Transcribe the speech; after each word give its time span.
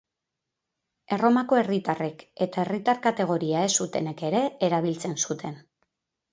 Erromako 1.17 1.59
herritarrek 1.65 2.25
eta 2.47 2.61
herritar-kategoria 2.65 3.63
ez 3.69 3.71
zutenek 3.85 4.27
ere 4.33 4.43
erabiltzen 4.71 5.19
zuten. 5.25 5.65